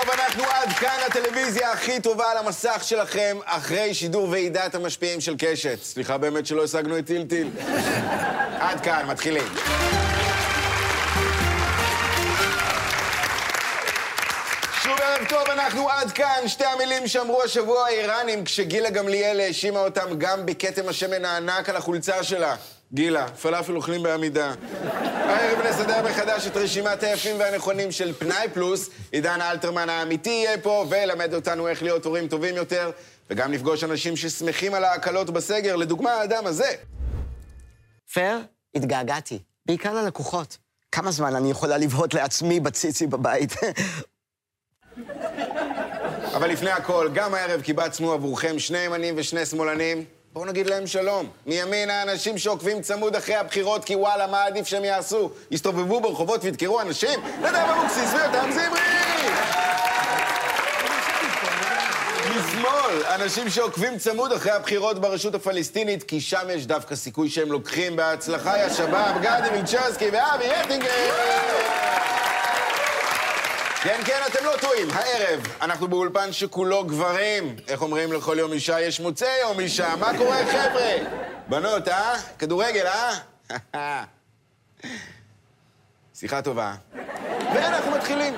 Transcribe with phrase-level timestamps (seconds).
[0.00, 5.34] טוב, אנחנו עד כאן הטלוויזיה הכי טובה על המסך שלכם, אחרי שידור ועידת המשפיעים של
[5.38, 5.82] קשת.
[5.82, 7.50] סליחה באמת שלא השגנו את טיל טיל.
[8.68, 9.42] עד כאן, מתחילים.
[14.82, 16.48] שוב ערב טוב, אנחנו עד כאן.
[16.48, 22.22] שתי המילים שאמרו השבוע האיראנים כשגילה גמליאל האשימה אותם גם בכתם השמן הענק על החולצה
[22.22, 22.56] שלה.
[22.92, 24.54] גילה, פלאפל אוכלים בעמידה.
[25.14, 28.90] הערב נסדר מחדש את רשימת היפים והנכונים של פנאי פלוס.
[29.12, 32.90] עידן אלתרמן האמיתי יהיה פה וילמד אותנו איך להיות הורים טובים יותר,
[33.30, 36.70] וגם נפגוש אנשים ששמחים על ההקלות בסגר, לדוגמה האדם הזה.
[38.14, 38.38] פר,
[38.74, 39.38] התגעגעתי.
[39.66, 40.58] בעיקר ללקוחות.
[40.92, 43.52] כמה זמן אני יכולה לבהות לעצמי בציצי בבית?
[46.36, 50.04] אבל לפני הכל, גם הערב קיבצנו עבורכם שני ימנים ושני שמאלנים.
[50.32, 51.28] בואו נגיד להם שלום.
[51.46, 55.30] מימין האנשים שעוקבים צמוד אחרי הבחירות, כי וואלה, מה עדיף שהם יעשו?
[55.50, 57.20] יסתובבו ברחובות וידקרו אנשים?
[57.40, 58.80] נדב אבוקסיס ויותם זמרי!
[62.30, 67.96] משמאל, אנשים שעוקבים צמוד אחרי הבחירות ברשות הפלסטינית, כי שם יש דווקא סיכוי שהם לוקחים
[67.96, 71.10] בהצלחה יא שבאב, גדי מילצ'רסקי ואבי אטינגר!
[73.82, 74.88] כן, כן, אתם לא טועים.
[74.90, 77.56] הערב, אנחנו באולפן שכולו גברים.
[77.68, 79.96] איך אומרים לכל יום אישה יש מוצא יום אישה?
[79.96, 80.96] מה קורה, חבר'ה?
[81.48, 82.14] בנות, אה?
[82.38, 83.18] כדורגל, אה?
[86.18, 86.74] שיחה טובה.
[87.54, 88.34] ואנחנו מתחילים.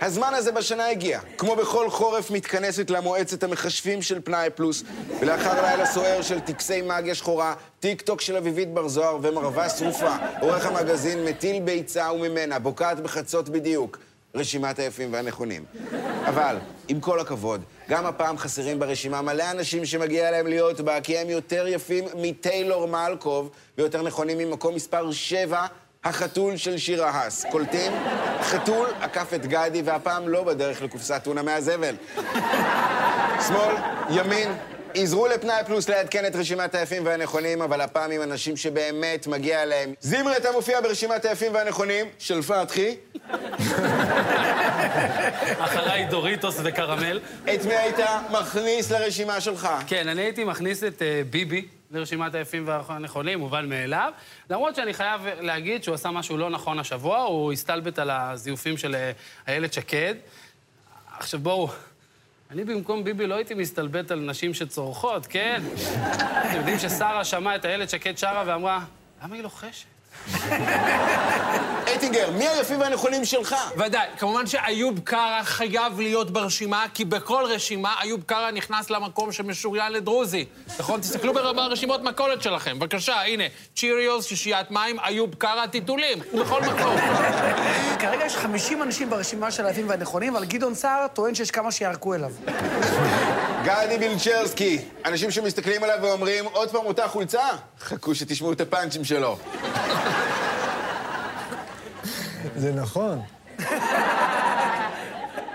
[0.00, 1.20] הזמן הזה בשנה הגיע.
[1.38, 4.82] כמו בכל חורף מתכנסת למועצת המחשבים של פנאי פלוס,
[5.20, 10.16] ולאחר לילה סוער של טקסי מאגיה שחורה, טיק טוק של אביבית בר זוהר ומרווה שרופה,
[10.40, 13.98] עורך המגזין מטיל ביצה וממנה, בוקעת בחצות בדיוק.
[14.36, 15.64] רשימת היפים והנכונים.
[16.26, 16.56] אבל,
[16.88, 21.30] עם כל הכבוד, גם הפעם חסרים ברשימה מלא אנשים שמגיע להם להיות בה, כי הם
[21.30, 25.66] יותר יפים מטיילור מלקוב, ויותר נכונים ממקום מספר 7,
[26.04, 27.44] החתול של שירה האס.
[27.50, 27.92] קולטים?
[28.40, 31.96] חתול עקף את גדי, והפעם לא בדרך לקופסת טונה מהזבל.
[33.46, 33.74] שמאל,
[34.10, 34.52] ימין,
[34.98, 39.94] עזרו לפנאי פלוס לעדכן את רשימת היפים והנכונים, אבל הפעם עם אנשים שבאמת מגיע להם.
[40.00, 42.96] זמרי, אתה מופיע ברשימת היפים והנכונים של פתחי.
[45.58, 47.20] אחריי דוריטוס וקרמל.
[47.54, 47.96] את מי היית
[48.30, 49.68] מכניס לרשימה שלך?
[49.86, 54.12] כן, אני הייתי מכניס את אה, ביבי לרשימת היפים והנכונים, מובן מאליו.
[54.50, 58.94] למרות שאני חייב להגיד שהוא עשה משהו לא נכון השבוע, הוא הסתלבט על הזיופים של
[58.94, 59.12] אה,
[59.48, 60.14] איילת שקד.
[61.18, 61.68] עכשיו בואו,
[62.50, 65.62] אני במקום ביבי לא הייתי מסתלבט על נשים שצורחות, כן?
[66.48, 68.84] אתם יודעים ששרה שמעה את איילת שקד שרה ואמרה,
[69.24, 69.95] למה היא לוחשת?
[71.86, 73.56] אייטינגר, מי היפים והנכונים שלך?
[73.76, 79.92] ודאי, כמובן שאיוב קרא חייב להיות ברשימה, כי בכל רשימה איוב קרא נכנס למקום שמשוריין
[79.92, 80.44] לדרוזי.
[80.78, 81.00] נכון?
[81.00, 82.78] תסתכלו ברשימות מכולת שלכם.
[82.78, 83.44] בבקשה, הנה,
[83.76, 86.18] צ'יריוס, שישיית מים, איוב קרא, טיטולים.
[86.40, 86.96] בכל מקום.
[88.00, 92.14] כרגע יש 50 אנשים ברשימה של היפים והנכונים, אבל גדעון סער טוען שיש כמה שיערקו
[92.14, 92.30] אליו.
[93.66, 97.48] גדי בילצ'רסקי, אנשים שמסתכלים עליו ואומרים, עוד פעם אותה חולצה?
[97.80, 99.38] חכו שתשמעו את הפאנצ'ים שלו.
[102.56, 103.22] זה נכון.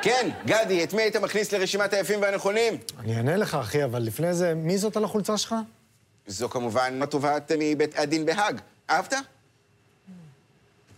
[0.02, 2.78] כן, גדי, את מי היית מכניס לרשימת היפים והנכונים?
[3.00, 5.56] אני אענה לך, אחי, אבל לפני זה, מי זאת על החולצה שלך?
[6.28, 8.62] זו כמובן התובעת מבית הדין בהאג.
[8.90, 9.14] אהבת?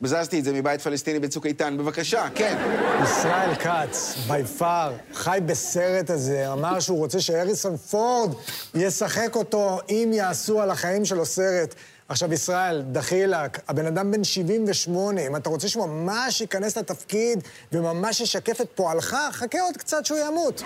[0.03, 1.77] בזזתי את זה מבית פלסטיני בצוק איתן.
[1.77, 2.57] בבקשה, כן.
[3.03, 8.33] ישראל כץ, בי פאר, חי בסרט הזה, אמר שהוא רוצה שהריסון פורד
[8.75, 11.75] ישחק אותו אם יעשו על החיים שלו סרט.
[12.09, 17.39] עכשיו, ישראל, דחילק, הבן אדם בן 78, אם אתה רוצה שהוא ממש ייכנס לתפקיד
[17.71, 20.63] וממש ישקף את פועלך, חכה עוד קצת שהוא ימות.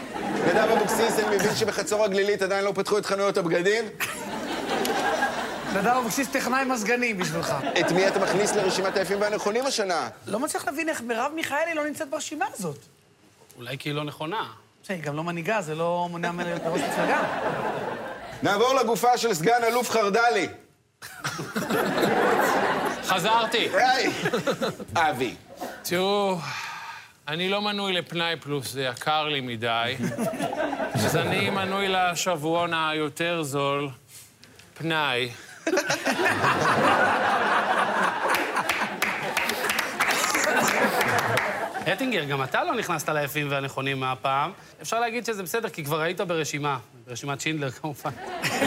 [0.48, 3.86] נדב אבוקסיס, אני מבין שבחצור הגלילית עדיין לא פתחו את חנויות הבגדים?
[5.78, 7.54] נדב אבוקסיס טכנאי מזגנים בשבילך.
[7.80, 10.10] את מי אתה מכניס לרשימת היפים והנכונים השנה?
[10.28, 12.78] לא מצליח להבין איך מרב מיכאלי לא נמצאת ברשימה הזאת.
[13.58, 14.44] אולי כי היא לא נכונה.
[14.90, 17.24] היא גם לא מנהיגה, זה לא מונע ממנה להיות ראש מפלגה.
[18.44, 20.48] נעבור לגופה של סגן אלוף חרדלי.
[23.04, 23.70] חזרתי.
[23.74, 24.12] היי!
[24.96, 25.36] אבי.
[25.84, 26.38] תראו,
[27.28, 29.96] אני לא מנוי לפנאי פלוס, זה יקר לי מדי.
[30.94, 33.90] אז אני מנוי לשבועון היותר זול,
[34.78, 35.30] פנאי.
[41.94, 44.52] אטינגר, גם אתה לא נכנסת ליפים והנכונים מהפעם.
[44.82, 46.78] אפשר להגיד שזה בסדר, כי כבר היית ברשימה.
[47.08, 48.10] ברשימת שינדלר, כמובן.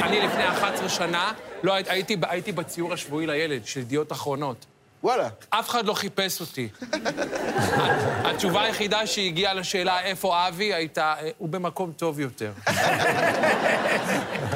[0.03, 1.33] אני לפני 11 שנה,
[1.63, 4.67] לא, הי- הייתי, הייתי בציור השבועי לילד של ידיעות אחרונות.
[5.03, 5.29] וואלה.
[5.51, 6.69] אף אחד לא חיפש אותי.
[8.29, 12.53] התשובה היחידה שהגיעה לשאלה איפה אבי הייתה, אה, הוא במקום טוב יותר.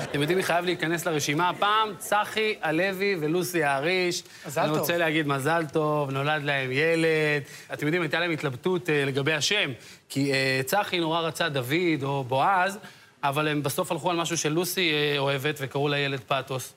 [0.03, 1.89] אתם יודעים מי חייב להיכנס לרשימה הפעם?
[1.99, 4.23] צחי הלוי ולוסי האריש.
[4.47, 4.79] מזל אני טוב.
[4.79, 7.43] רוצה להגיד מזל טוב, נולד להם ילד.
[7.73, 9.71] אתם יודעים, הייתה להם התלבטות אה, לגבי השם,
[10.09, 12.79] כי אה, צחי נורא רצה דוד או בועז,
[13.25, 16.73] אבל הם בסוף הלכו על משהו שלוסי אה, אוהבת וקראו לילד פתוס.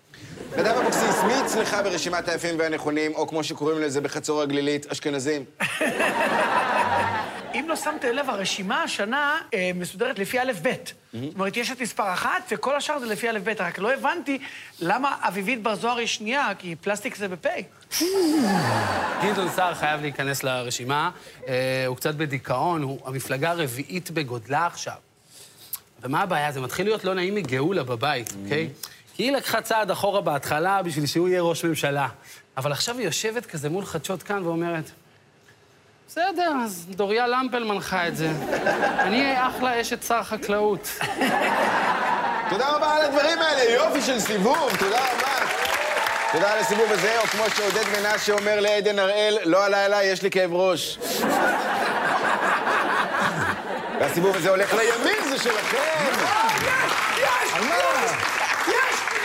[0.58, 5.44] נדב אבוקסיס, מי אצלך ברשימת היפים והנכונים, או כמו שקוראים לזה בחצור הגלילית, אשכנזים?
[7.56, 10.68] אם לא שמתם לב, הרשימה השנה אה, מסודרת לפי א'-ב'.
[11.14, 13.54] זאת אומרת, יש את מספר אחת, וכל השאר זה לפי א'-ב'.
[13.60, 14.40] רק לא הבנתי
[14.80, 17.48] למה אביבית בר זוהר היא שנייה, כי פלסטיק זה בפ'.
[19.24, 21.10] גדעון סער חייב להיכנס לרשימה.
[21.48, 25.06] אה, הוא קצת בדיכאון, הוא המפלגה הרביעית בגודלה עכשיו.
[26.07, 26.51] ומה הבעיה?
[26.51, 28.69] זה מתחיל להיות לא נעים מגאולה בבית, אוקיי?
[29.15, 32.07] כי היא לקחה צעד אחורה בהתחלה בשביל שהוא יהיה ראש ממשלה.
[32.57, 34.92] אבל עכשיו היא יושבת כזה מול חדשות כאן ואומרת,
[36.07, 38.31] בסדר, אז דוריה למפל מנחה את זה.
[39.00, 40.89] אני אהיה אחלה אשת שר חקלאות.
[42.50, 45.51] תודה רבה על הדברים האלה, יופי של סיבוב, תודה רבה.
[46.31, 50.31] תודה על הסיבוב הזה, או כמו שעודד מנשה אומר לעדן הראל, לא הלילה, יש לי
[50.31, 51.00] כאב ראש.
[54.00, 55.78] והסיבוב הזה הולך לימין, זה שלכם.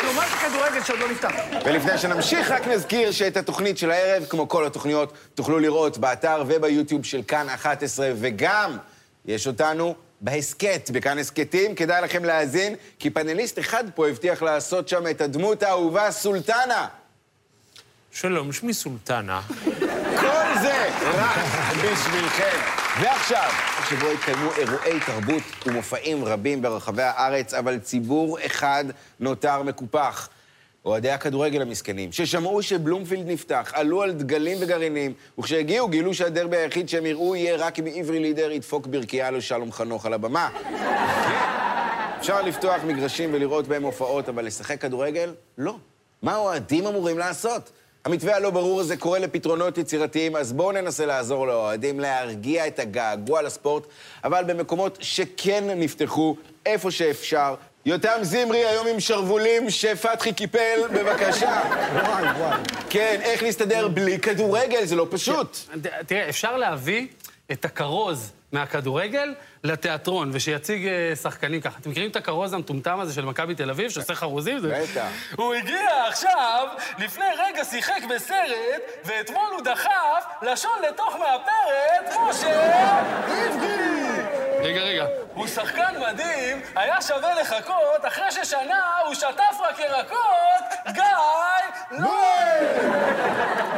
[0.03, 1.31] לעומת הכדורגל שעוד לא נפתח.
[1.65, 7.05] ולפני שנמשיך, רק נזכיר שאת התוכנית של הערב, כמו כל התוכניות, תוכלו לראות באתר וביוטיוב
[7.05, 8.77] של כאן 11, וגם
[9.25, 11.75] יש אותנו בהסכת, בכאן הסכתים.
[11.75, 16.87] כדאי לכם להאזין, כי פאנליסט אחד פה הבטיח לעשות שם את הדמות האהובה סולטנה.
[18.13, 19.41] שלום, שמי סולטנה.
[20.21, 21.39] כל זה רק
[21.77, 22.82] בשבילכם.
[23.01, 23.51] ועכשיו,
[23.89, 28.85] שבו התקיימו אירועי תרבות ומופעים רבים ברחבי הארץ, אבל ציבור אחד
[29.21, 30.29] נותר מקופח.
[30.85, 37.07] אוהדי הכדורגל המסכנים, ששמעו שבלומפילד נפתח, עלו על דגלים וגרעינים, וכשהגיעו גילו שהדרבי היחיד שהם
[37.07, 40.49] יראו יהיה רק אם עברי לידר ידפוק ברכייה לשלום חנוך על הבמה.
[42.19, 45.35] אפשר לפתוח מגרשים ולראות בהם הופעות, אבל לשחק כדורגל?
[45.59, 45.77] לא.
[46.23, 47.71] מה האוהדים אמורים לעשות?
[48.05, 53.43] המתווה הלא ברור הזה קורא לפתרונות יצירתיים, אז בואו ננסה לעזור לאוהדים להרגיע את הגעגוע
[53.43, 53.87] לספורט,
[54.25, 57.55] אבל במקומות שכן נפתחו, איפה שאפשר.
[57.87, 61.61] יותם זמרי היום עם שרוולים שפתחי קיפל, בבקשה.
[61.95, 62.59] וואי, וואי.
[62.91, 65.59] כן, איך להסתדר בלי כדורגל, זה לא פשוט.
[66.07, 67.07] תראה, אפשר להביא
[67.53, 69.35] את הכרוז מהכדורגל
[69.65, 71.79] לתיאטרון, ושיציג אה, שחקנים ככה.
[71.81, 74.59] אתם מכירים את הכרוז המטומטם הזה של מכבי תל אביב, שעושה חרוזים?
[74.63, 75.07] בטח.
[75.37, 76.69] הוא הגיע עכשיו,
[76.99, 83.93] לפני רגע שיחק בסרט, ואתמול הוא דחף לשון לתוך מאפרת, משה עברי!
[84.63, 85.07] רגע, רגע.
[85.35, 91.03] הוא שחקן מדהים, היה שווה לחכות, אחרי ששנה הוא שטף רק ירקות, גיא
[91.99, 92.93] לואי!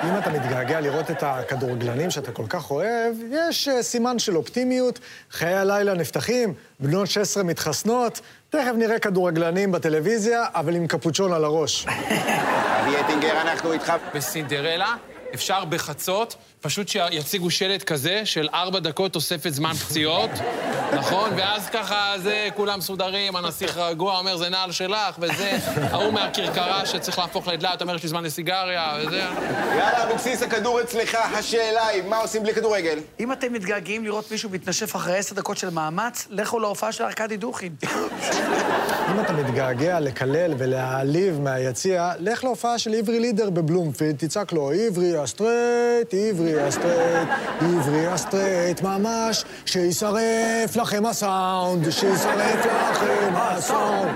[0.05, 4.99] אם אתה מתגעגע לראות את הכדורגלנים שאתה כל כך אוהב, יש אה, סימן של אופטימיות,
[5.31, 8.21] חיי הלילה נפתחים, בנות 16 מתחסנות,
[8.51, 11.87] תכף נראה כדורגלנים בטלוויזיה, אבל עם קפוצ'ון על הראש.
[11.87, 13.93] אבי אטינגר, אנחנו איתך.
[14.15, 14.95] בסינדרלה
[15.35, 20.31] אפשר בחצות, פשוט שיציגו שלט כזה של ארבע דקות תוספת זמן פציעות,
[20.95, 21.31] נכון?
[21.37, 25.59] ואז ככה זה, כולם מסודרים, הנסיך רגוע אומר, זה נעל שלך, וזה,
[25.91, 29.19] ההוא מהכרכרה שצריך להפוך לדלת, אומר, יש לי זמן לסיגריה, וזה...
[29.79, 31.15] יאללה, אבוקסיס, הכדור אצלך.
[31.15, 32.99] השאלה היא, מה עושים בלי כדורגל?
[33.21, 37.37] אם אתם מתגעגעים לראות מישהו מתנשף אחרי עשר דקות של מאמץ, לכו להופעה של ארכדי
[37.37, 37.75] דוכין.
[39.11, 45.17] אם אתה מתגעגע לקלל ולהעליב מהיציע, לך להופעה של עברי לידר בבלומפילד, תצעק לו, עברי
[45.17, 47.29] הסטרייט, עברי הסטרייט,
[47.61, 54.11] עברי הסטרייט, ממש, שישרף לכם הסאונד, שישרף לכם הסאונד.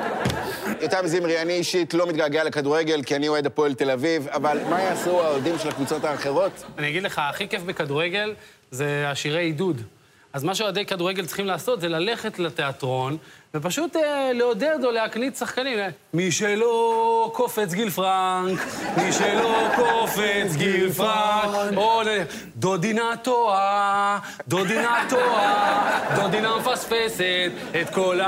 [0.83, 4.81] יותם זמרי, אני אישית לא מתגעגע לכדורגל, כי אני אוהד הפועל תל אביב, אבל מה
[4.81, 6.65] יעשו האוהדים של הקבוצות האחרות?
[6.79, 8.35] אני אגיד לך, הכי כיף בכדורגל
[8.71, 9.83] זה השירי עידוד.
[10.33, 13.17] אז מה שאוהדי כדורגל צריכים לעשות זה ללכת לתיאטרון
[13.55, 15.79] ופשוט אה, לעודד או להקניט שחקנים.
[16.15, 18.59] מי שלא קופץ גיל פרנק,
[18.97, 22.03] מי שלא קופץ גיל פרנק, או.
[22.57, 24.19] דודינה טועה,
[24.49, 28.21] דודינה טועה, דודינה מפספסת את כל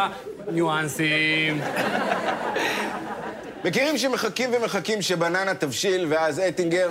[0.46, 1.60] הניואנסים.
[3.64, 6.90] מכירים שמחכים ומחכים שבננה תבשיל, ואז אטינגר?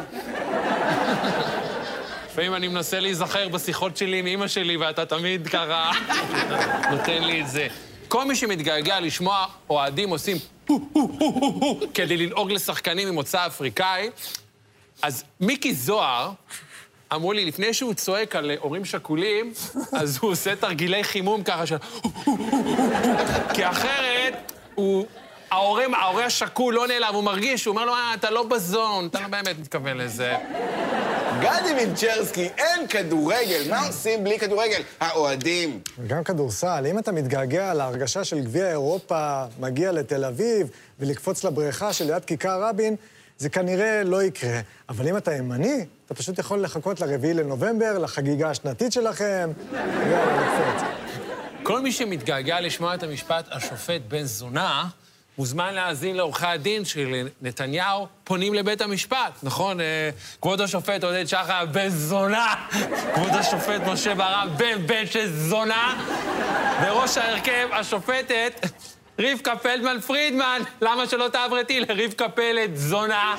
[2.40, 5.92] לפעמים אני מנסה להיזכר בשיחות שלי עם אימא שלי, ואתה תמיד ככה
[6.92, 7.68] נותן לי את זה.
[8.08, 10.38] כל מי שמתגעגע לשמוע אוהדים עושים
[11.94, 14.10] כדי לנהוג לשחקנים ממוצא אפריקאי,
[15.02, 16.32] אז מיקי זוהר,
[17.14, 19.54] אמרו לי, לפני שהוא צועק על הורים שכולים,
[19.94, 21.78] אז הוא עושה תרגילי חימום ככה של...
[23.54, 25.06] כי אחרת הוא...
[25.52, 29.20] ההורה, ההורה השכול לא נעלב, הוא מרגיש, הוא אומר לו, אה, אתה לא בזון, אתה
[29.20, 30.36] לא באמת מתכוון לזה.
[31.42, 33.70] גדי מינצ'רסקי, אין כדורגל.
[33.70, 34.82] מה עושים בלי כדורגל?
[35.00, 35.80] האוהדים.
[36.00, 40.70] וגם כדורסל, אם אתה מתגעגע להרגשה של גביע אירופה, מגיע לתל אביב,
[41.00, 42.96] ולקפוץ לבריכה שליד כיכר רבין,
[43.38, 44.60] זה כנראה לא יקרה.
[44.90, 50.88] אבל אם אתה ימני, אתה פשוט יכול לחכות לרביעי לנובמבר, לחגיגה השנתית שלכם, ויאללה, לקפוץ.
[51.64, 54.86] כל מי שמתגעגע לשמוע את המשפט השופט בן זונה,
[55.40, 59.82] מוזמן להאזין לעורכי הדין של נתניהו פונים לבית המשפט, נכון?
[59.82, 60.10] אה,
[60.42, 62.56] כבוד השופט עודד שחר, בן זונה!
[63.16, 66.06] כבוד השופט משה ברם, בן בן של זונה!
[66.82, 68.66] בראש ההרכב, השופטת
[69.20, 73.36] רבקה פלדמן פרידמן, למה שלא תעברתי לרבקה פלד זונה?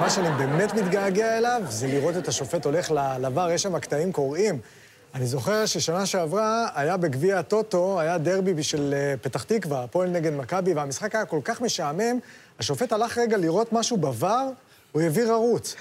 [0.00, 4.58] מה שאני באמת מתגעגע אליו זה לראות את השופט הולך לבר, יש שם קטעים קוראים.
[5.14, 10.32] אני זוכר ששנה שעברה היה בגביע הטוטו, היה דרבי של אה, פתח תקווה, הפועל נגד
[10.32, 12.18] מכבי, והמשחק היה כל כך משעמם,
[12.58, 14.48] השופט הלך רגע לראות משהו בבר,
[14.92, 15.74] הוא העביר ערוץ.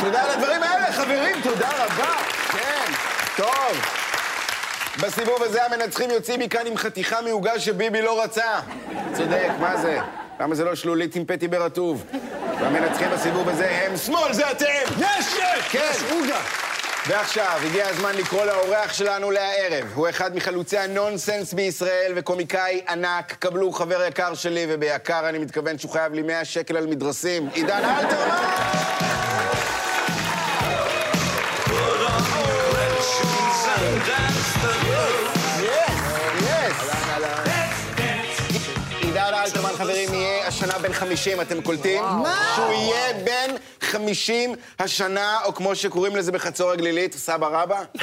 [0.00, 2.14] תודה על הדברים האלה, חברים, תודה רבה.
[2.52, 2.92] כן,
[3.36, 3.80] טוב.
[5.02, 8.60] בסיבוב הזה המנצחים יוצאים מכאן עם חתיכה מעוגה שביבי לא רצה.
[9.12, 9.98] צודק, מה זה?
[10.40, 12.04] למה זה לא שלולית עם פטי ברטוב?
[12.60, 14.64] והמנצחים בסיבוב הזה הם שמאל, זה אתם!
[14.98, 15.34] יש!
[15.34, 15.68] יש!
[15.70, 15.90] כן.
[15.90, 16.65] יש עוגה!
[17.08, 19.92] ועכשיו, הגיע הזמן לקרוא לאורח שלנו להערב.
[19.94, 23.36] הוא אחד מחלוצי הנונסנס בישראל וקומיקאי ענק.
[23.38, 27.48] קבלו חבר יקר שלי, וביקר אני מתכוון שהוא חייב לי 100 שקל על מדרסים.
[27.52, 28.36] עידן אלתרמן!
[39.02, 42.02] עידן אלתרמן, חברים, יהיה השנה בן 50, אתם קולטים?
[42.54, 43.54] שהוא יהיה בן
[43.96, 47.82] 50 השנה, או כמו שקוראים לזה בחצור הגלילית, סבא רבא?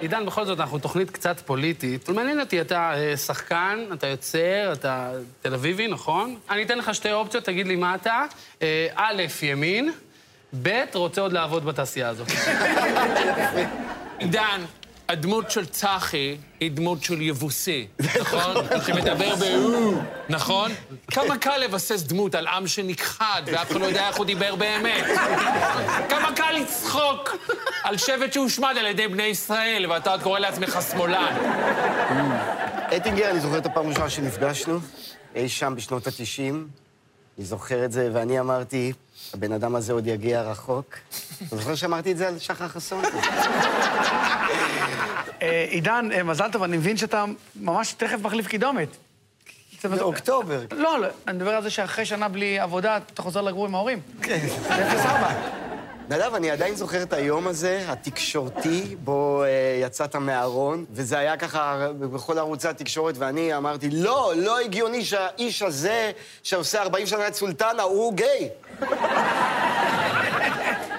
[0.00, 2.08] עידן, בכל זאת, אנחנו תוכנית קצת פוליטית.
[2.08, 5.10] מעניין אותי, אתה אה, שחקן, אתה יוצר, אתה
[5.42, 6.36] תל אביבי, נכון?
[6.50, 8.24] אני אתן לך שתי אופציות, תגיד לי מה אתה.
[8.62, 9.92] אה, א', ימין,
[10.62, 12.28] ב', רוצה עוד לעבוד בתעשייה הזאת.
[14.18, 14.60] עידן,
[15.08, 17.86] הדמות של צחי היא דמות של יבוסי,
[18.20, 18.56] נכון?
[18.86, 19.92] שמדבר ב"או",
[20.28, 20.72] נכון?
[21.10, 25.04] כמה קל לבסס דמות על עם שנכחד ואף אחד לא יודע איך הוא דיבר באמת.
[26.08, 27.36] כמה קל לצחוק
[27.82, 31.36] על שבט שהושמד על ידי בני ישראל, ואתה עוד קורא לעצמך שמאלן.
[32.96, 34.78] אטינגר, אני זוכר את הפעם הראשונה שנפגשנו,
[35.34, 36.54] אי שם בשנות ה-90.
[37.38, 38.92] אני זוכר את זה, ואני אמרתי,
[39.34, 40.94] הבן אדם הזה עוד יגיע רחוק.
[41.48, 43.02] אתה זוכר שאמרתי את זה על שחר חסון?
[45.42, 47.24] אה, עידן, אה, מזל טוב, אני מבין שאתה
[47.56, 48.88] ממש תכף מחליף קידומת.
[49.84, 50.60] באוקטובר.
[50.72, 54.00] לא, לא, אני מדבר על זה שאחרי שנה בלי עבודה, אתה חוזר לגור עם ההורים.
[54.22, 54.48] כן.
[54.68, 55.32] זה 04.
[56.08, 61.88] נדב, אני עדיין זוכר את היום הזה, התקשורתי, בו אה, יצאת מהארון, וזה היה ככה
[61.98, 66.10] בכל ערוצי התקשורת, ואני אמרתי, לא, לא הגיוני שהאיש הזה,
[66.42, 68.48] שעושה 40 שנה את סולטנה, הוא גיי.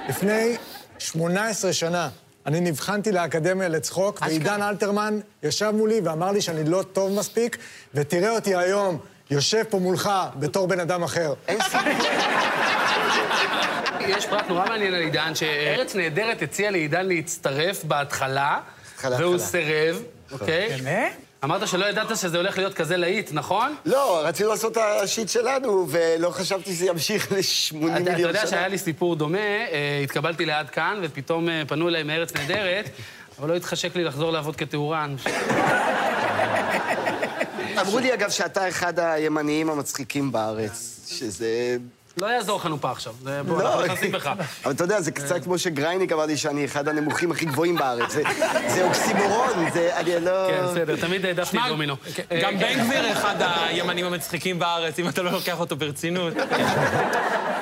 [0.09, 0.57] לפני
[0.99, 2.09] 18 שנה
[2.49, 7.57] אני נבחנתי לאקדמיה לצחוק, ועידן אלתרמן ישב מולי ואמר לי שאני לא טוב מספיק,
[7.93, 8.97] ותראה אותי היום
[9.31, 11.33] יושב פה מולך בתור בן אדם אחר.
[13.99, 18.59] יש פרט נורא מעניין על עידן, שארץ נהדרת הציע לעידן להצטרף בהתחלה,
[18.95, 19.37] התחלה, והוא.
[19.37, 20.69] סירב, אוקיי?
[20.69, 21.28] באמת?
[21.43, 23.75] אמרת שלא ידעת שזה הולך להיות כזה להיט, נכון?
[23.85, 28.13] לא, רצינו לעשות את השיט שלנו, ולא חשבתי שזה ימשיך ל-80 מיליון שנה.
[28.13, 32.33] אתה יודע שהיה לי סיפור דומה, אה, התקבלתי לעד כאן, ופתאום אה, פנו אליי מארץ
[32.33, 32.89] נהדרת,
[33.39, 35.15] אבל לא התחשק לי לחזור לעבוד כטהורן.
[37.81, 41.77] אמרו לי, אגב, שאתה אחד הימניים המצחיקים בארץ, שזה...
[42.17, 43.67] לא יעזור חנופה עכשיו, זה- בוא, לא.
[43.69, 44.31] אנחנו נכנסים בך.
[44.63, 48.11] אבל אתה יודע, זה קצת כמו שגרייניק אמר לי שאני אחד הנמוכים הכי גבוהים בארץ.
[48.67, 49.97] זה- אוקסימורון, זה...
[49.97, 50.47] אני לא...
[50.49, 51.95] כן, בסדר, תמיד העדפתי את דומינו.
[52.41, 56.33] גם אה, בן גביר אחד הימנים המצחיקים בארץ, אם אתה לא לוקח אותו ברצינות.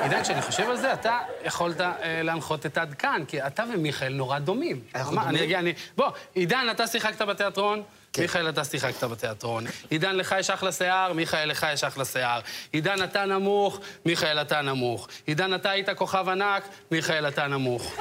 [0.01, 4.13] עידן, כשאני חושב על זה, אתה יכולת אה, להנחות את עד כאן, כי אתה ומיכאל
[4.13, 4.79] נורא דומים.
[4.95, 5.27] אנחנו דומים?
[5.29, 5.73] אני אגיע, אני...
[5.97, 7.81] בוא, עידן, אתה שיחקת בתיאטרון?
[8.17, 8.21] כן.
[8.21, 9.65] מיכאל, אתה שיחקת בתיאטרון.
[9.89, 12.39] עידן, לך יש אחלה שיער, מיכאל, לך יש אחלה שיער.
[12.71, 15.07] עידן, אתה נמוך, מיכאל, אתה נמוך.
[15.27, 17.93] עידן, אתה היית כוכב ענק, מיכאל, אתה נמוך.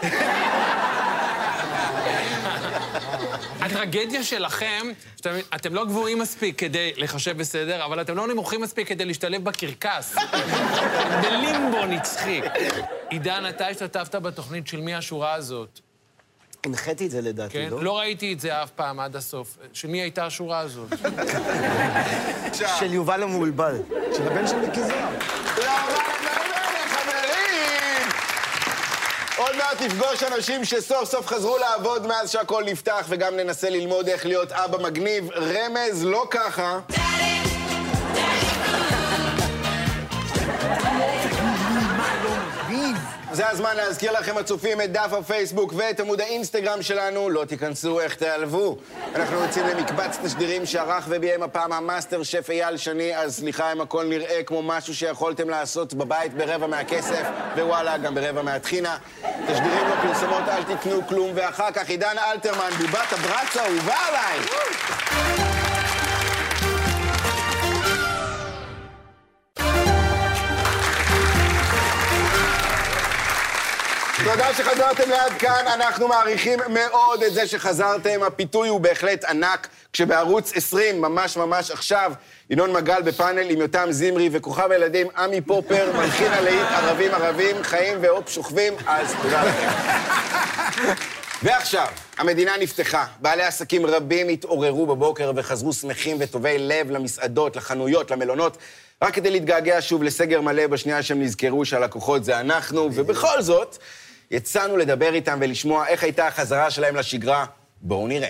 [3.61, 8.89] הטרגדיה שלכם, שאתם אתם לא גבוהים מספיק כדי לחשב בסדר, אבל אתם לא נמוכים מספיק
[8.89, 10.17] כדי להשתלב בקרקס.
[11.23, 12.41] בלימבו נצחי.
[13.11, 15.81] עידן, אתה השתתפת בתוכנית של מי השורה הזאת,
[16.67, 17.69] הנחיתי את זה לדעתי, כן?
[17.71, 17.83] לא?
[17.85, 19.59] לא ראיתי את זה אף פעם עד הסוף.
[19.73, 20.89] של מי הייתה השורה הזאת?
[22.79, 23.77] של יובל המבולבל.
[24.17, 25.09] של הבן של מיקי זוהר.
[26.89, 28.09] חברים!
[29.37, 34.27] עוד מעט נפגוש אנשים שסוף סוף חזרו לעבוד מאז שהכל נפתח, וגם ננסה ללמוד איך
[34.27, 35.31] להיות אבא מגניב.
[35.33, 36.79] רמז, לא ככה.
[43.37, 47.31] זה הזמן להזכיר לכם, הצופים, את דף הפייסבוק ואת עמוד האינסטגרם שלנו.
[47.31, 48.77] לא תיכנסו, איך תיעלבו.
[49.15, 54.05] אנחנו יוצאים למקבץ תשדירים שערך וביים הפעם המאסטר שף אייל שני, אז סליחה אם הכל
[54.07, 57.27] נראה כמו משהו שיכולתם לעשות בבית ברבע מהכסף,
[57.57, 58.97] ווואלה, גם ברבע מהטחינה.
[59.47, 65.46] תשדירים לא פרסומות, אל תקנו כלום, ואחר כך עידן אלתרמן, בובת הברצה, אהובה עליי!
[74.37, 78.23] תודה שחזרתם לעד כאן, אנחנו מעריכים מאוד את זה שחזרתם.
[78.23, 82.13] הפיתוי הוא בהחלט ענק, כשבערוץ 20, ממש ממש עכשיו,
[82.51, 87.99] ינון מגל בפאנל עם יותם זמרי וכוכב הילדים עמי פופר, מלחין הלהיט ערבים ערבים, חיים
[88.01, 89.69] והופ שוכבים, אז תודה לכם.
[91.43, 91.87] ועכשיו,
[92.19, 93.07] המדינה נפתחה.
[93.21, 98.57] בעלי עסקים רבים התעוררו בבוקר וחזרו שמחים וטובי לב למסעדות, לחנויות, למלונות,
[99.03, 103.79] רק כדי להתגעגע שוב לסגר מלא בשנייה שהם נזכרו שהלקוחות זה אנחנו, ובכל זאת,
[104.31, 107.45] יצאנו לדבר איתם ולשמוע איך הייתה החזרה שלהם לשגרה.
[107.81, 108.29] בואו נראה.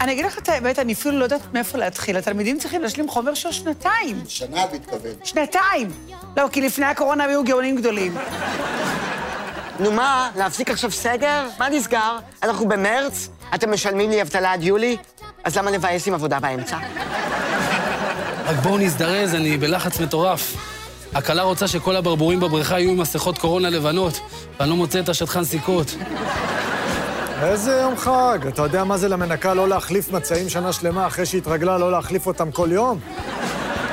[0.00, 2.16] אני אגיד לך את האמת, אני אפילו לא יודעת מאיפה להתחיל.
[2.16, 4.22] התלמידים צריכים להשלים חומר של שנתיים.
[4.28, 5.12] שנה את מתכוון.
[5.24, 5.90] שנתיים!
[6.36, 8.14] לא, כי לפני הקורונה היו גאונים גדולים.
[9.80, 11.48] נו מה, להפסיק עכשיו סגר?
[11.58, 12.18] מה נסגר?
[12.42, 13.28] אנחנו במרץ?
[13.54, 14.96] אתם משלמים לי אבטלה עד יולי?
[15.44, 16.78] אז למה לבאס עם עבודה באמצע?
[18.50, 20.56] רק בואו נזדרז, אני בלחץ מטורף.
[21.14, 24.20] הכלה רוצה שכל הברבורים בבריכה יהיו עם מסכות קורונה לבנות,
[24.60, 25.94] ואני לא מוצא את השטחן סיכות.
[27.42, 28.38] איזה יום חג.
[28.48, 32.50] אתה יודע מה זה למנקה לא להחליף מצעים שנה שלמה אחרי שהתרגלה לא להחליף אותם
[32.50, 33.00] כל יום?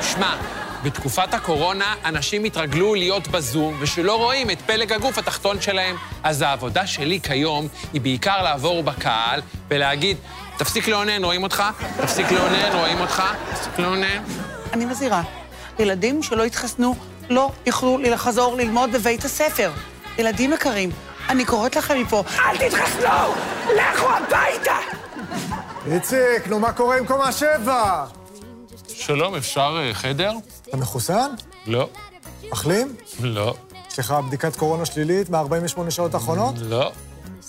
[0.02, 0.34] שמע,
[0.82, 5.96] בתקופת הקורונה אנשים התרגלו להיות בזום ושלא רואים את פלג הגוף התחתון שלהם.
[6.22, 10.16] אז העבודה שלי כיום היא בעיקר לעבור בקהל ולהגיד,
[10.58, 11.62] תפסיק לאונן, רואים אותך?
[12.00, 13.22] תפסיק לאונן, רואים אותך?
[13.52, 14.22] תפסיק לאונן.
[14.72, 15.22] אני מזהירה,
[15.78, 16.94] ילדים שלא התחסנו
[17.30, 19.70] לא יוכלו לחזור ללמוד בבית הספר.
[20.18, 20.90] ילדים יקרים,
[21.28, 23.34] אני קוראת לכם מפה, אל תתחסנו!
[23.76, 24.76] לכו הביתה!
[25.86, 28.04] איציק, נו מה קורה עם קומה שבע?
[28.88, 30.32] שלום, אפשר אה, חדר?
[30.68, 31.30] אתה מחוסן?
[31.66, 31.88] לא.
[32.52, 32.94] מחלים?
[33.20, 33.54] לא.
[33.90, 36.54] יש לך בדיקת קורונה שלילית ב-48 שעות האחרונות?
[36.58, 36.92] לא.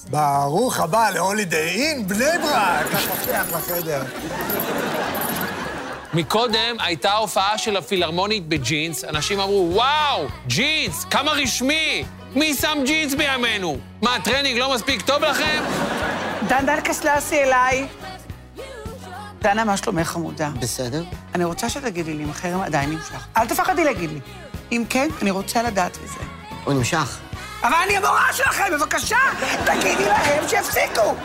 [0.10, 2.86] ברוך הבא להולידיי אין, בני ברק!
[2.92, 4.04] קח מפתח לחדר.
[6.14, 12.06] מקודם הייתה הופעה של הפילהרמונית בג'ינס, אנשים אמרו, וואו, ג'ינס, כמה רשמי!
[12.36, 13.78] מי שם ג'ינס בימינו?
[14.02, 15.64] מה, הטרנינג לא מספיק טוב לכם?
[16.48, 17.88] דן דן קסלסי אליי.
[19.42, 20.50] דנה, מה שלומך חמודה?
[20.60, 21.04] בסדר.
[21.36, 23.28] אני רוצה שתגידי לי אם החרם עדיין נמשך.
[23.38, 24.20] אל תפחדי להגיד לי.
[24.72, 26.24] אם כן, אני רוצה לדעת את זה.
[26.66, 27.20] הוא נמשך.
[27.64, 29.18] אבל אני המורה שלכם, בבקשה!
[29.66, 31.16] תגידי להם שיפסיקו!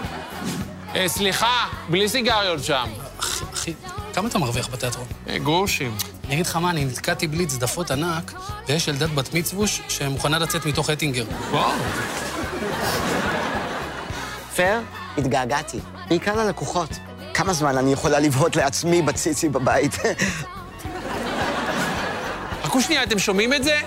[0.94, 2.84] אה, סליחה, בלי סיגריות שם.
[3.20, 3.74] אחי, אחי,
[4.14, 5.06] כמה אתה מרוויח בתיאטרון?
[5.28, 5.96] אה, גרושים.
[6.26, 8.32] אני אגיד לך מה, אני נתקעתי בלי צדפות ענק,
[8.68, 11.24] ויש ילדת בת מצווש שמוכנה לצאת מתוך אטינגר.
[11.50, 11.72] וואו.
[14.54, 14.80] פייר?
[15.18, 15.78] התגעגעתי.
[16.08, 16.90] בעיקר ללקוחות.
[17.34, 19.92] כמה זמן אני יכולה לבהות לעצמי בציצי בבית?
[22.64, 23.80] חכו שנייה, אתם שומעים את זה?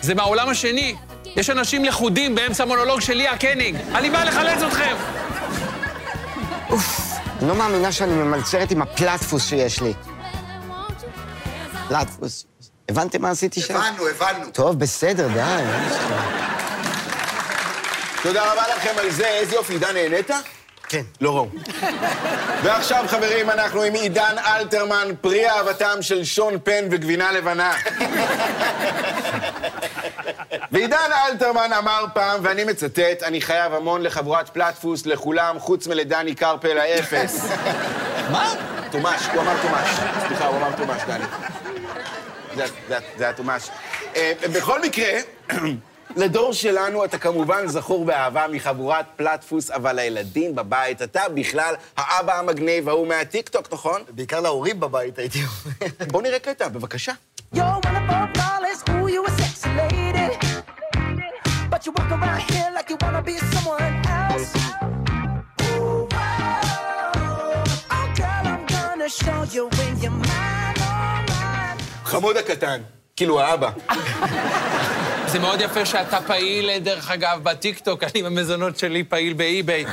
[0.00, 0.96] זה מהעולם השני.
[1.36, 3.76] יש אנשים לכודים באמצע המונולוג של ליה קניג.
[3.94, 4.96] אני בא לחלץ אתכם.
[7.40, 9.92] אני לא מאמינה שאני ממלצרת עם הפלטפוס שיש לי.
[11.88, 12.46] פלטפוס.
[12.88, 13.76] הבנתם מה עשיתי שם?
[13.76, 14.50] הבנו, הבנו.
[14.52, 15.62] טוב, בסדר, די.
[18.22, 20.30] תודה רבה לכם על זה, איזה יופי, עידן, נהנית?
[20.94, 21.02] כן.
[21.20, 21.46] לא ראו.
[22.62, 27.72] ועכשיו, חברים, אנחנו עם עידן אלתרמן, פרי אהבתם של שון פן וגבינה לבנה.
[30.72, 30.96] ועידן
[31.28, 37.48] אלתרמן אמר פעם, ואני מצטט, אני חייב המון לחבורת פלטפוס, לכולם, חוץ מלדני קרפל האפס.
[38.30, 38.54] מה?
[38.90, 39.88] תומש, הוא אמר תומש.
[40.26, 41.24] סליחה, הוא אמר תומש, דני.
[42.88, 43.68] זה- היה תומש.
[44.16, 45.10] אה, בכל מקרה...
[46.16, 52.88] לדור שלנו אתה כמובן זכור באהבה מחבורת פלטפוס, אבל לילדים בבית, אתה בכלל האבא המגניב
[52.88, 54.02] ההוא מהטיקטוק, נכון?
[54.08, 55.88] בעיקר להורים בבית, הייתי אומר.
[56.12, 57.12] בוא נראה קטע, בבקשה.
[57.54, 60.26] You're one of our flawless, ooh, you a sexy lady.
[61.70, 64.50] But you walk around here like you wanna be someone else.
[65.62, 66.08] Ooh.
[67.96, 71.78] Oh, girl, I'm gonna show you when you're mine, oh, mine.
[72.04, 72.80] חמוד הקטן,
[73.16, 73.70] כאילו האבא.
[75.34, 78.04] זה מאוד יפה שאתה פעיל, דרך אגב, בטיקטוק.
[78.04, 79.84] אני במזונות שלי פעיל באי-ביי.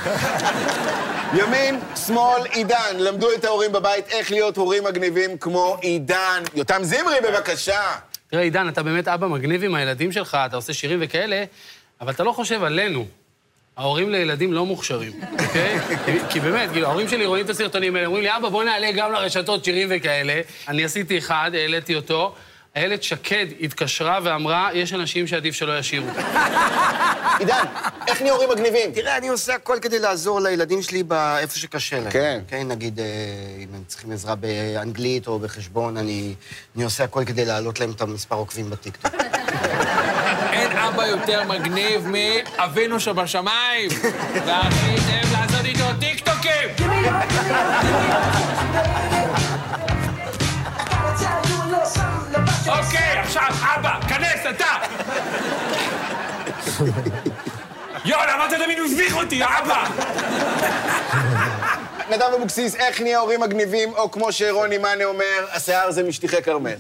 [1.34, 6.44] ימין, שמאל, עידן, למדו את ההורים בבית איך להיות הורים מגניבים כמו עידן.
[6.56, 7.82] יותם זמרי, בבקשה.
[8.32, 11.44] תראה, עידן, אתה באמת אבא מגניב עם הילדים שלך, אתה עושה שירים וכאלה,
[12.02, 13.06] אבל אתה לא חושב עלינו,
[13.78, 15.80] ההורים לילדים לא מוכשרים, אוקיי?
[16.06, 18.92] כי- כי באמת, כאילו, ההורים שלי רואים את הסרטונים האלה, אומרים לי, אבא, בוא נעלה
[18.92, 20.42] גם לרשתות שירים וכאלה.
[20.68, 22.36] אני עשיתי אחד, העליתי אותו.
[22.76, 26.08] איילת שקד התקשרה ואמרה, יש אנשים שעדיף שלא ישירו.
[27.40, 27.64] עידן,
[28.08, 28.92] איך נהיה הורים מגניבים?
[28.92, 32.12] תראה, אני עושה הכל כדי לעזור לילדים שלי באיפה שקשה להם.
[32.12, 32.42] כן.
[32.48, 33.06] כן, נגיד, אה,
[33.60, 36.34] אם הם צריכים עזרה באנגלית או בחשבון, אני,
[36.76, 39.16] אני עושה הכל כדי להעלות להם את המספר עוקבים בטיקטוק.
[40.54, 43.90] אין אבא יותר מגניב מאבינו שבשמיים.
[44.46, 46.70] ועשיתם לעשות איתו טיקטוקים!
[52.68, 54.78] אוקיי, עכשיו, אבא, כנס, אתה!
[58.06, 59.88] יואלה, מה אתה תמיד מביך אותי, אבא?
[62.10, 66.76] נדב אבוקסיס, איך נהיה הורים מגניבים, או כמו שרוני מאנה אומר, השיער זה משטיחי כרמל.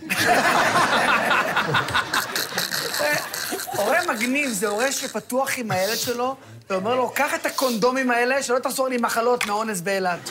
[3.75, 6.35] הורה מגניב זה הורה שפתוח עם הילד שלו,
[6.69, 10.29] ואומר לו, קח את הקונדומים האלה, שלא תחזור לי מחלות מאונס באילת.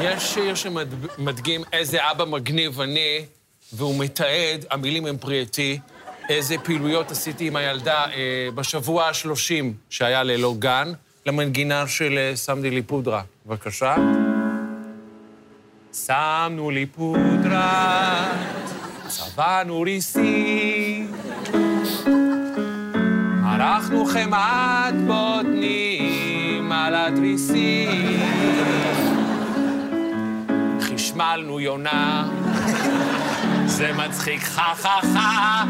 [0.00, 3.24] יש שיר שמדגים איזה אבא מגניב אני,
[3.72, 5.78] והוא מתעד, המילים הם פרי עטי,
[6.28, 10.92] איזה פעילויות עשיתי עם הילדה אה, בשבוע ה-30 שהיה ללא גן,
[11.26, 13.22] למנגינה של אה, שמתי לי פודרה.
[13.46, 13.96] בבקשה.
[16.06, 18.32] שמנו לי פודרה,
[19.08, 21.12] צבענו ריסים,
[23.44, 28.20] ערכנו חמאת בוטנים על התריסים.
[30.80, 32.28] חשמלנו יונה,
[33.78, 35.64] זה מצחיק חה חה חה,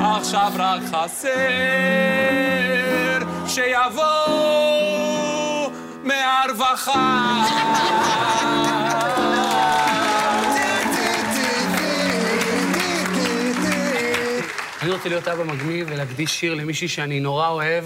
[0.00, 1.28] עכשיו רק חסר
[3.48, 4.02] שיבוא
[6.04, 7.44] מהרווחה.
[14.82, 17.84] אני רוצה להיות אבא מגניב ולהקדיש שיר למישהי שאני נורא אוהב,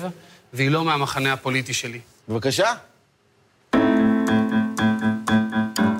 [0.52, 2.00] והיא לא מהמחנה הפוליטי שלי.
[2.28, 2.72] בבקשה.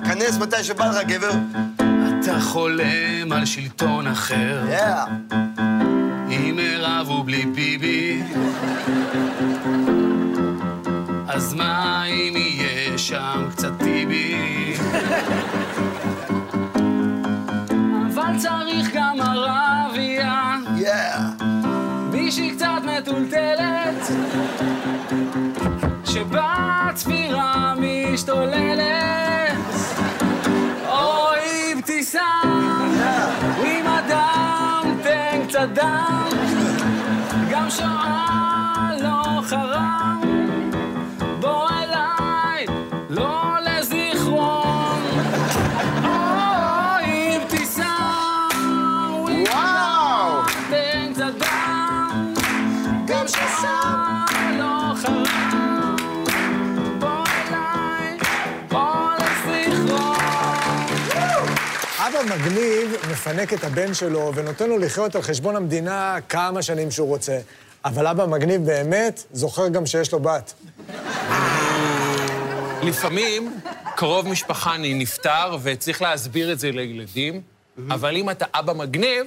[0.05, 1.31] כנס מתי שבא לך, גבר.
[2.29, 5.05] אתה חולם על שלטון אחר, יאה.
[6.29, 8.23] עם מירב ובלי ביבי.
[11.27, 14.73] אז מה אם יהיה שם קצת טיבי?
[18.07, 21.29] אבל צריך גם ערבייה, יאה.
[22.11, 24.11] מישהי קצת מטולטלת,
[26.05, 28.66] שבצפירה משתוללת.
[35.77, 40.16] תן קצת דם, גם שואה לא חרם.
[62.27, 67.07] אבא מגניב מפנק את הבן שלו ונותן לו לחיות על חשבון המדינה כמה שנים שהוא
[67.07, 67.39] רוצה.
[67.85, 70.53] אבל אבא מגניב באמת זוכר גם שיש לו בת.
[72.83, 73.59] לפעמים
[73.95, 77.41] קרוב משפחה נפטר וצריך להסביר את זה לילדים,
[77.89, 79.25] אבל אם אתה אבא מגניב,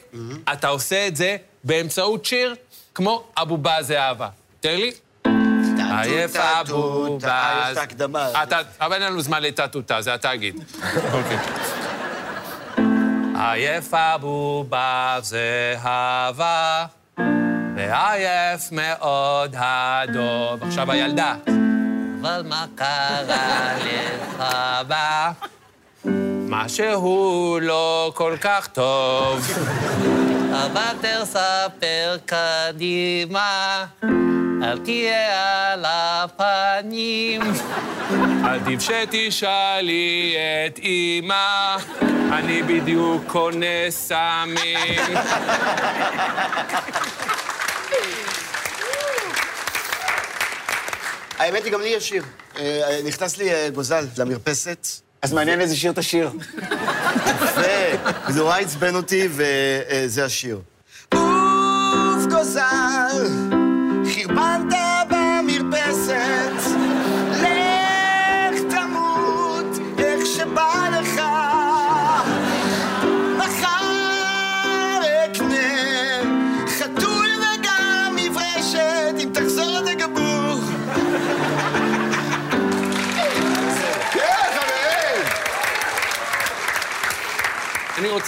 [0.53, 2.55] אתה עושה את זה באמצעות שיר
[2.95, 4.29] כמו אבו באז אהבה.
[4.61, 4.93] תן לי.
[5.91, 6.37] עייף.
[7.73, 8.43] את ההקדמה.
[8.43, 10.55] אתה, אבל אין לנו זמן לטה-טוטה, זה אתה אגיד.
[11.13, 11.39] אוקיי.
[13.43, 15.37] עייף אבו באז
[15.85, 16.85] אהבה,
[17.77, 20.63] ועייף מאוד הדוב.
[20.63, 21.35] עכשיו הילדה.
[22.21, 24.45] אבל מה קרה לך
[24.89, 25.33] בה?
[26.49, 29.49] משהו לא כל כך טוב.
[30.53, 33.85] אבל תספר קדימה,
[34.63, 37.41] אל תהיה על הפנים.
[38.45, 40.37] עדיף שתשאלי
[40.67, 41.77] את אמא,
[42.33, 45.17] אני בדיוק קונה סמים.
[51.39, 52.25] האמת היא, גם לי יש שיר.
[52.59, 54.87] אה, נכנס לי אה, גוזל למרפסת,
[55.23, 56.31] אז מעניין איזה שיר תשיר.
[58.29, 60.61] ונורא עצבן אותי, וזה השיר.
[61.15, 63.50] אוף גוזל,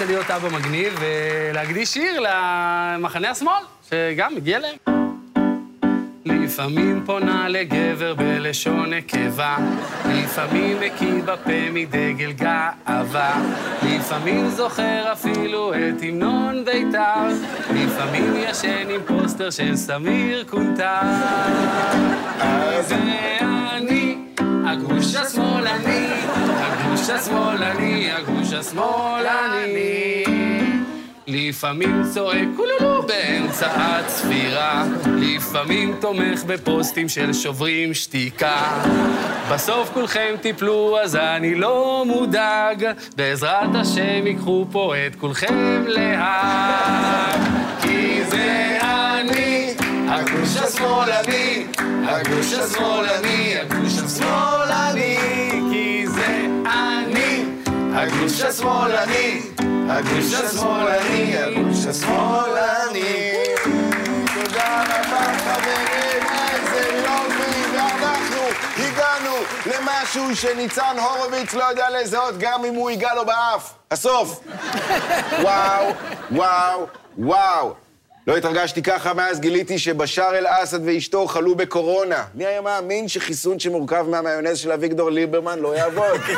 [0.03, 5.05] רוצה להיות אבא מגניב ולהקדיש שיר למחנה השמאל, שגם מגיע להם.
[6.25, 9.57] לפעמים פונה לגבר בלשון נקבה,
[10.09, 13.43] לפעמים מקיא בפה מדגל גאווה,
[13.83, 17.29] לפעמים זוכר אפילו את המנון ביתר,
[17.75, 21.01] לפעמים ישן עם פוסטר של סמיר קונטר.
[22.81, 22.97] זה
[23.73, 26.07] אני, הגוש השמאלני,
[27.03, 30.25] הגוש השמאלני, הגוש השמאלני.
[31.27, 38.85] לפעמים צועק קולולו באמצע הצפירה, לפעמים תומך בפוסטים של שוברים שתיקה.
[39.53, 42.87] בסוף כולכם תיפלו, אז אני לא מודאג,
[43.17, 47.37] בעזרת השם ייקחו פה את כולכם להר.
[47.83, 49.75] כי זה אני,
[50.09, 51.67] הגוש השמאלני,
[52.05, 55.12] הגוש השמאלני, הגוש השמאלני,
[57.95, 59.43] הגוש השמאלני,
[59.89, 63.33] הגוש השמאלני, הגוש השמאלני.
[64.35, 68.43] תודה רבה, חברים, איזה יופי, ואנחנו
[68.79, 69.35] הגענו
[69.67, 73.73] למשהו שניצן הורוביץ לא יודע לזהות גם אם הוא ייגע לו באף.
[73.91, 74.41] הסוף.
[75.43, 75.93] וואו,
[76.31, 76.87] וואו,
[77.19, 77.82] וואו.
[78.27, 82.25] לא התרגשתי ככה מאז גיליתי שבשאר אל-אסד ואשתו חלו בקורונה.
[82.35, 86.21] מי היה מאמין שחיסון שמורכב מהמיונז של אביגדור ליברמן לא יעבוד?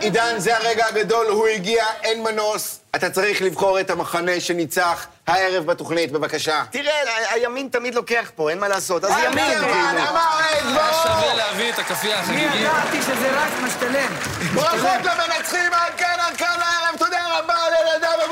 [0.00, 2.80] עידן, זה הרגע הגדול, הוא הגיע, אין מנוס.
[2.96, 6.64] אתה צריך לבחור את המחנה שניצח הערב בתוכנית, בבקשה.
[6.70, 6.94] תראה,
[7.30, 9.04] הימין תמיד לוקח פה, אין מה לעשות.
[9.04, 10.10] אז ימין, ליברמן כאילו.
[10.10, 11.02] אמר את דברו!
[11.02, 12.60] שווה להביא את הכאפייה אני החגיגית.
[12.60, 14.12] ידעתי שזה רק משתלם.
[14.54, 15.92] ברכות למנצחים, עד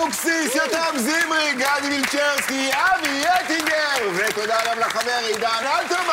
[0.03, 6.13] אבוקסיס, יותם זמרי, גדי מילצ'רסקי, אבי אטינגר, ותודה גם לחבר עידן אלתרמן.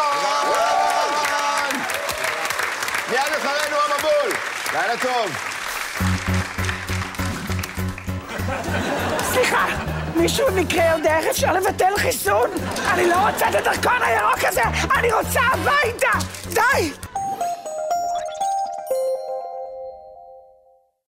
[3.10, 4.32] מיד אחרינו המבול.
[4.73, 5.32] לילה טוב.
[9.34, 9.65] סליחה,
[10.15, 12.49] מישהו במקרה יודע איך אפשר לבטל חיסון?
[12.88, 14.63] אני לא רוצה את הדרכון הירוק הזה,
[14.95, 16.17] אני רוצה הביתה!
[16.54, 17.09] די!